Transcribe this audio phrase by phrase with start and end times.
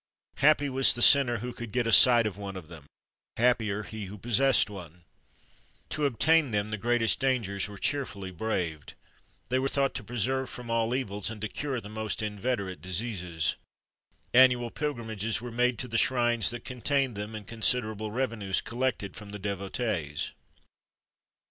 [0.37, 2.87] Happy was the sinner who could get a sight of one of them;
[3.37, 5.03] happier he who possessed one!
[5.89, 8.95] To obtain them the greatest dangers were cheerfully braved.
[9.49, 13.57] They were thought to preserve from all evils, and to cure the most inveterate diseases.
[14.33, 19.29] Annual pilgrimages were made to the shrines that contained them, and considerable revenues collected from
[19.29, 20.31] the devotees.